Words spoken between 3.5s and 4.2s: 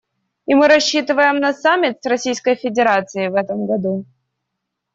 году.